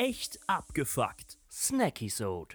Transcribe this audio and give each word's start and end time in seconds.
Echt 0.00 0.38
abgefuckt. 0.46 1.38
Snacky-Sode. 1.50 2.54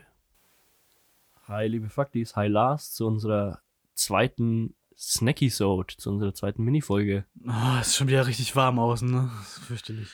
Hi, 1.49 1.67
liebe 1.67 1.89
Faktis. 1.89 2.37
Hi, 2.37 2.47
Lars, 2.47 2.93
zu 2.93 3.05
unserer 3.05 3.59
zweiten 3.95 4.75
Snacky-Sode, 4.97 5.97
zu 5.97 6.09
unserer 6.11 6.33
zweiten 6.33 6.63
Minifolge. 6.63 7.25
Oh, 7.45 7.79
ist 7.81 7.97
schon 7.97 8.07
wieder 8.07 8.25
richtig 8.27 8.55
warm 8.55 8.79
außen, 8.79 9.11
ne? 9.11 9.29
Das 9.39 9.57
ist 9.57 9.65
fürchterlich. 9.65 10.07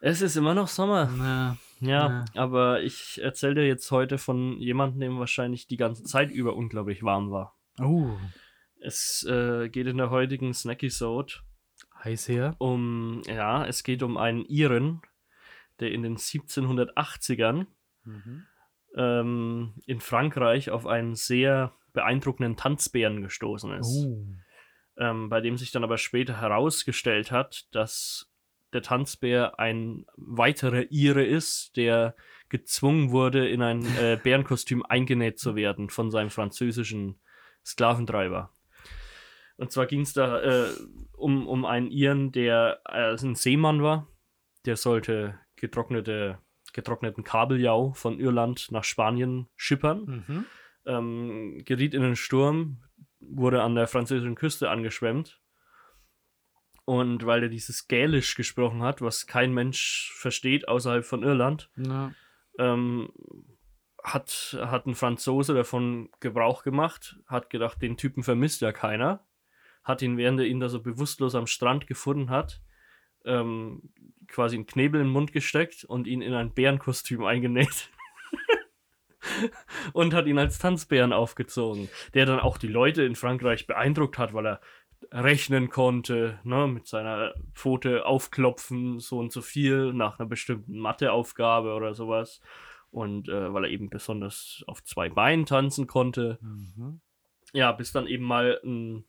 Es 0.00 0.22
ist 0.22 0.34
immer 0.34 0.54
noch 0.54 0.66
Sommer. 0.66 1.08
Ja. 1.18 1.56
Ja, 1.78 2.24
aber 2.34 2.82
ich 2.82 3.20
erzähle 3.22 3.54
dir 3.54 3.66
jetzt 3.68 3.88
heute 3.92 4.18
von 4.18 4.58
jemandem, 4.58 4.98
dem 5.02 5.18
wahrscheinlich 5.20 5.68
die 5.68 5.76
ganze 5.76 6.02
Zeit 6.02 6.32
über 6.32 6.56
unglaublich 6.56 7.04
warm 7.04 7.30
war. 7.30 7.54
Oh, 7.78 8.10
Es 8.80 9.24
äh, 9.30 9.68
geht 9.68 9.86
in 9.86 9.98
der 9.98 10.10
heutigen 10.10 10.52
Snacky-Sode 10.52 11.34
heiß 12.02 12.26
her. 12.26 12.56
um, 12.58 13.22
ja, 13.28 13.64
es 13.66 13.84
geht 13.84 14.02
um 14.02 14.16
einen 14.16 14.44
Iren, 14.46 15.00
der 15.82 15.92
in 15.92 16.02
den 16.02 16.16
1780ern 16.16 17.66
ähm, 18.96 19.74
in 19.86 20.00
Frankreich 20.00 20.70
auf 20.70 20.86
einen 20.86 21.14
sehr 21.14 21.72
beeindruckenden 21.92 22.56
Tanzbären 22.56 23.22
gestoßen 23.22 23.72
ist. 23.74 24.06
Oh. 24.06 24.26
ähm, 24.96 25.28
bei 25.28 25.40
dem 25.40 25.56
sich 25.56 25.72
dann 25.72 25.84
aber 25.84 25.98
später 25.98 26.40
herausgestellt 26.40 27.30
hat, 27.30 27.66
dass 27.72 28.30
der 28.72 28.82
Tanzbär 28.82 29.58
ein 29.58 30.06
weiterer 30.16 30.90
Ire 30.90 31.24
ist, 31.24 31.76
der 31.76 32.14
gezwungen 32.48 33.10
wurde, 33.10 33.48
in 33.48 33.62
ein 33.62 33.84
äh, 33.98 34.18
Bärenkostüm 34.22 34.82
eingenäht 34.82 35.38
zu 35.38 35.56
werden 35.56 35.90
von 35.90 36.10
seinem 36.10 36.30
französischen 36.30 37.20
Sklaventreiber. 37.64 38.50
Und 39.56 39.70
zwar 39.70 39.86
ging 39.86 40.00
es 40.00 40.12
da 40.12 40.40
äh, 40.40 40.70
um, 41.12 41.46
um 41.46 41.64
einen 41.64 41.90
Iren, 41.90 42.32
der 42.32 42.80
äh, 42.88 43.14
ein 43.14 43.34
Seemann 43.34 43.82
war. 43.82 44.08
Der 44.64 44.76
sollte 44.76 45.38
getrocknete, 45.62 46.38
getrockneten 46.72 47.24
Kabeljau 47.24 47.92
von 47.94 48.18
Irland 48.18 48.68
nach 48.72 48.84
Spanien 48.84 49.48
schippern 49.56 50.24
Mhm. 50.28 50.44
ähm, 50.84 51.62
geriet 51.64 51.94
in 51.94 52.02
einen 52.02 52.16
Sturm, 52.16 52.82
wurde 53.20 53.62
an 53.62 53.76
der 53.76 53.86
französischen 53.86 54.34
Küste 54.34 54.68
angeschwemmt. 54.68 55.40
Und 56.84 57.24
weil 57.24 57.44
er 57.44 57.48
dieses 57.48 57.86
Gälisch 57.86 58.34
gesprochen 58.34 58.82
hat, 58.82 59.00
was 59.00 59.28
kein 59.28 59.54
Mensch 59.54 60.12
versteht 60.16 60.66
außerhalb 60.66 61.04
von 61.04 61.22
Irland, 61.22 61.70
Ja. 61.76 62.12
ähm, 62.58 63.12
hat, 64.02 64.58
hat 64.60 64.86
ein 64.86 64.96
Franzose 64.96 65.54
davon 65.54 66.10
Gebrauch 66.18 66.64
gemacht, 66.64 67.20
hat 67.26 67.50
gedacht, 67.50 67.80
den 67.80 67.96
Typen 67.96 68.24
vermisst 68.24 68.60
ja 68.60 68.72
keiner, 68.72 69.24
hat 69.84 70.02
ihn, 70.02 70.16
während 70.16 70.40
er 70.40 70.46
ihn 70.46 70.58
da 70.58 70.68
so 70.68 70.82
bewusstlos 70.82 71.36
am 71.36 71.46
Strand 71.46 71.86
gefunden 71.86 72.28
hat, 72.30 72.60
ähm, 73.24 73.90
quasi 74.28 74.56
einen 74.56 74.66
Knebel 74.66 75.00
in 75.00 75.08
den 75.08 75.12
Mund 75.12 75.32
gesteckt 75.32 75.84
und 75.84 76.06
ihn 76.06 76.22
in 76.22 76.34
ein 76.34 76.52
Bärenkostüm 76.52 77.24
eingenäht. 77.24 77.90
und 79.92 80.14
hat 80.14 80.26
ihn 80.26 80.38
als 80.38 80.58
Tanzbären 80.58 81.12
aufgezogen, 81.12 81.88
der 82.14 82.26
dann 82.26 82.40
auch 82.40 82.58
die 82.58 82.68
Leute 82.68 83.02
in 83.02 83.14
Frankreich 83.14 83.66
beeindruckt 83.66 84.18
hat, 84.18 84.34
weil 84.34 84.46
er 84.46 84.60
rechnen 85.10 85.68
konnte, 85.68 86.38
ne, 86.44 86.66
mit 86.66 86.86
seiner 86.86 87.34
Pfote 87.54 88.06
aufklopfen, 88.06 89.00
so 89.00 89.18
und 89.18 89.32
so 89.32 89.42
viel 89.42 89.92
nach 89.92 90.18
einer 90.18 90.28
bestimmten 90.28 90.78
Matheaufgabe 90.78 91.74
oder 91.74 91.94
sowas. 91.94 92.40
Und 92.90 93.28
äh, 93.28 93.52
weil 93.52 93.64
er 93.64 93.70
eben 93.70 93.88
besonders 93.88 94.62
auf 94.66 94.84
zwei 94.84 95.08
Beinen 95.08 95.46
tanzen 95.46 95.86
konnte. 95.86 96.38
Mhm. 96.42 97.00
Ja, 97.52 97.72
bis 97.72 97.92
dann 97.92 98.06
eben 98.06 98.24
mal 98.24 98.60
ein, 98.64 99.04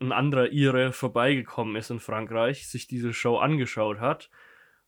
ein 0.00 0.12
anderer 0.12 0.50
Ire 0.52 0.92
vorbeigekommen 0.92 1.76
ist 1.76 1.90
in 1.90 2.00
Frankreich, 2.00 2.68
sich 2.68 2.86
diese 2.86 3.12
Show 3.12 3.36
angeschaut 3.36 4.00
hat 4.00 4.30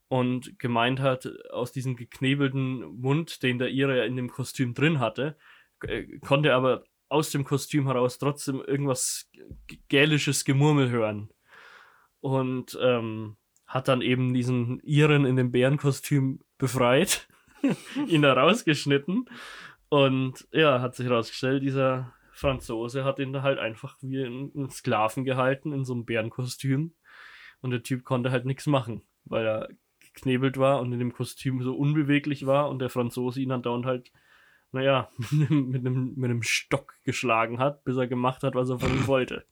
und 0.09 0.59
gemeint 0.59 1.01
hat, 1.01 1.29
aus 1.51 1.73
diesem 1.73 1.97
geknebelten 1.97 2.81
Mund, 3.01 3.43
den 3.43 3.59
der 3.59 3.71
Ire 3.71 4.05
in 4.07 4.17
dem 4.17 4.31
Kostüm 4.31 4.75
drin 4.75 5.01
hatte, 5.01 5.37
äh, 5.83 6.19
konnte 6.19 6.51
er 6.51 6.57
aber 6.57 6.85
aus 7.09 7.31
dem 7.31 7.45
Kostüm 7.45 7.87
heraus 7.87 8.19
trotzdem 8.19 8.61
irgendwas 8.61 9.31
gälisches 9.89 10.45
Gemurmel 10.45 10.91
hören. 10.91 11.31
Und 12.21 12.77
ähm, 12.81 13.37
hat 13.67 13.89
dann 13.89 14.01
eben 14.01 14.33
diesen 14.33 14.81
Iren 14.81 15.25
in 15.25 15.37
dem 15.37 15.53
Bärenkostüm 15.53 16.41
befreit, 16.59 17.29
ihn 18.07 18.23
da 18.23 18.33
rausgeschnitten 18.33 19.29
und 19.89 20.47
ja, 20.53 20.81
hat 20.81 20.95
sich 20.95 21.07
herausgestellt, 21.07 21.63
dieser 21.63 22.15
Franzose 22.37 23.03
hat 23.03 23.19
ihn 23.19 23.33
da 23.33 23.43
halt 23.43 23.59
einfach 23.59 23.97
wie 24.03 24.23
einen 24.23 24.71
Sklaven 24.71 25.25
gehalten 25.25 25.73
in 25.73 25.87
so 25.87 25.95
einem 25.95 26.05
Bärenkostüm. 26.05 26.95
Und 27.63 27.71
der 27.71 27.83
Typ 27.83 28.05
konnte 28.05 28.31
halt 28.31 28.45
nichts 28.45 28.67
machen, 28.67 29.03
weil 29.25 29.47
er 29.47 29.69
geknebelt 30.01 30.59
war 30.59 30.81
und 30.81 30.93
in 30.93 30.99
dem 30.99 31.15
Kostüm 31.15 31.63
so 31.63 31.75
unbeweglich 31.75 32.45
war 32.45 32.69
und 32.69 32.79
der 32.79 32.91
Franzose 32.91 33.41
ihn 33.41 33.49
dann 33.49 33.63
dauernd 33.63 33.87
halt, 33.87 34.13
naja, 34.71 35.09
mit 35.31 35.81
einem, 35.81 36.15
mit 36.15 36.31
einem, 36.31 36.43
Stock 36.43 36.93
geschlagen 37.05 37.59
hat, 37.59 37.85
bis 37.85 37.97
er 37.97 38.07
gemacht 38.07 38.43
hat, 38.43 38.55
was 38.55 38.69
er 38.69 38.79
von 38.79 38.93
ihm 38.93 39.07
wollte. 39.07 39.47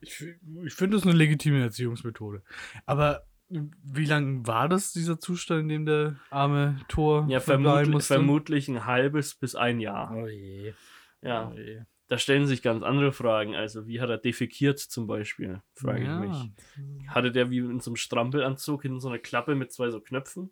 Ich, 0.00 0.24
ich 0.64 0.74
finde 0.74 0.96
das 0.96 1.06
eine 1.06 1.14
legitime 1.14 1.62
Erziehungsmethode. 1.62 2.42
Aber 2.86 3.24
wie 3.48 4.04
lang 4.04 4.46
war 4.48 4.68
das, 4.68 4.92
dieser 4.92 5.20
Zustand, 5.20 5.62
in 5.62 5.68
dem 5.68 5.86
der 5.86 6.16
arme 6.30 6.80
Tor 6.88 7.26
Ja, 7.28 7.38
vermutlich, 7.38 7.88
musste? 7.88 8.14
vermutlich 8.14 8.68
ein 8.68 8.84
halbes 8.84 9.36
bis 9.36 9.54
ein 9.54 9.78
Jahr. 9.78 10.12
Oh 10.12 10.26
je. 10.26 10.74
Ja, 11.22 11.50
Oh 11.52 11.58
je. 11.58 11.82
da 12.08 12.18
stellen 12.18 12.46
sich 12.46 12.62
ganz 12.62 12.82
andere 12.82 13.12
Fragen. 13.12 13.54
Also, 13.54 13.86
wie 13.86 14.00
hat 14.00 14.10
er 14.10 14.18
defekiert 14.18 14.78
zum 14.78 15.06
Beispiel? 15.06 15.60
Frage 15.74 16.04
ja. 16.04 16.22
ich 16.22 16.28
mich. 16.28 17.08
hatte 17.08 17.32
der 17.32 17.50
wie 17.50 17.58
in 17.58 17.80
so 17.80 17.90
einem 17.90 17.96
Strampelanzug 17.96 18.82
hinten 18.82 19.00
so 19.00 19.08
eine 19.08 19.18
Klappe 19.18 19.54
mit 19.54 19.72
zwei 19.72 19.90
so 19.90 20.00
Knöpfen. 20.00 20.50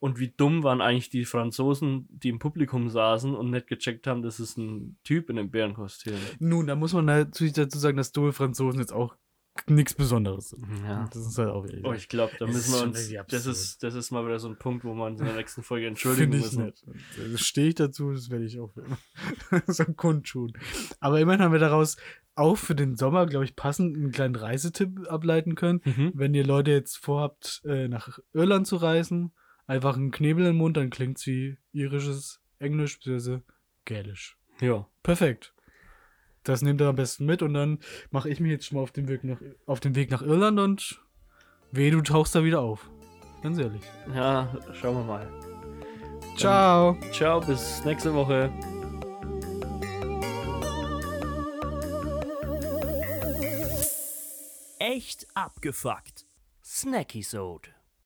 Und 0.00 0.20
wie 0.20 0.32
dumm 0.36 0.62
waren 0.62 0.80
eigentlich 0.80 1.10
die 1.10 1.24
Franzosen, 1.24 2.06
die 2.08 2.28
im 2.28 2.38
Publikum 2.38 2.88
saßen 2.88 3.34
und 3.34 3.50
nicht 3.50 3.66
gecheckt 3.66 4.06
haben, 4.06 4.22
das 4.22 4.38
ist 4.38 4.56
ein 4.56 4.96
Typ 5.02 5.28
in 5.28 5.38
einem 5.38 5.50
Bärenkostüm. 5.50 6.14
Nun, 6.38 6.68
da 6.68 6.76
muss 6.76 6.92
man 6.92 7.04
natürlich 7.06 7.54
dazu 7.54 7.78
sagen, 7.78 7.96
dass 7.96 8.12
dumme 8.12 8.32
Franzosen 8.32 8.78
jetzt 8.80 8.92
auch 8.92 9.16
nichts 9.66 9.94
Besonderes 9.94 10.50
sind. 10.50 10.66
Ja. 10.84 11.08
Das 11.12 11.26
ist 11.26 11.38
halt 11.38 11.50
auch 11.50 11.64
wieder. 11.64 11.78
Oh, 11.88 11.92
ich 11.92 12.08
glaube, 12.08 12.32
da 12.38 12.46
Es 12.46 12.54
müssen 12.54 12.74
wir 12.74 12.82
uns. 12.82 13.12
Das 13.28 13.46
ist, 13.46 13.82
das 13.82 13.94
ist 13.94 14.10
mal 14.10 14.24
wieder 14.24 14.38
so 14.38 14.48
ein 14.48 14.56
Punkt, 14.56 14.84
wo 14.84 14.94
wir 14.94 15.04
uns 15.04 15.20
in 15.20 15.26
der 15.26 15.36
nächsten 15.36 15.62
Folge 15.62 15.86
entschuldigen 15.88 16.30
müssen. 16.30 16.64
nicht. 16.66 16.84
Das 17.32 17.40
stehe 17.40 17.68
ich 17.68 17.74
dazu, 17.74 18.12
das 18.12 18.30
werde 18.30 18.44
ich 18.44 18.60
auch 18.60 18.72
so 19.66 19.84
kundtun. 19.84 20.52
Aber 21.00 21.20
immerhin 21.20 21.42
haben 21.42 21.52
wir 21.52 21.58
daraus 21.58 21.96
auch 22.34 22.56
für 22.56 22.74
den 22.74 22.96
Sommer, 22.96 23.26
glaube 23.26 23.44
ich, 23.44 23.56
passend 23.56 23.96
einen 23.96 24.12
kleinen 24.12 24.36
Reisetipp 24.36 25.10
ableiten 25.10 25.54
können. 25.56 25.80
Mhm. 25.84 26.12
Wenn 26.14 26.34
ihr 26.34 26.46
Leute 26.46 26.70
jetzt 26.70 26.96
vorhabt, 26.96 27.62
äh, 27.64 27.88
nach 27.88 28.18
Irland 28.32 28.66
zu 28.66 28.76
reisen, 28.76 29.32
einfach 29.66 29.96
einen 29.96 30.12
Knebel 30.12 30.46
im 30.46 30.56
Mund, 30.56 30.76
dann 30.76 30.90
klingt's 30.90 31.26
wie 31.26 31.58
irisches 31.72 32.40
Englisch 32.60 32.98
bzw. 33.00 33.40
Gälisch. 33.84 34.36
Ja. 34.60 34.86
Perfekt. 35.02 35.52
Das 36.48 36.62
nehmt 36.62 36.80
ihr 36.80 36.88
am 36.88 36.96
besten 36.96 37.26
mit 37.26 37.42
und 37.42 37.52
dann 37.52 37.78
mache 38.10 38.30
ich 38.30 38.40
mich 38.40 38.50
jetzt 38.50 38.66
schon 38.66 38.76
mal 38.76 38.82
auf 38.82 38.90
den 38.90 39.06
Weg 39.06 39.22
nach, 39.22 39.38
auf 39.66 39.80
den 39.80 39.94
Weg 39.94 40.10
nach 40.10 40.22
Irland 40.22 40.58
und 40.58 41.02
weh, 41.72 41.90
du 41.90 42.00
tauchst 42.00 42.34
da 42.34 42.42
wieder 42.42 42.60
auf. 42.60 42.88
Ganz 43.42 43.58
ehrlich. 43.58 43.82
Ja, 44.14 44.48
schauen 44.72 44.96
wir 44.96 45.04
mal. 45.04 45.28
Ciao. 46.36 46.96
Ciao, 47.12 47.40
bis 47.40 47.84
nächste 47.84 48.14
Woche. 48.14 48.50
Echt 54.78 55.26
abgefuckt. 55.34 56.24
Snacky-Sode. 56.64 57.77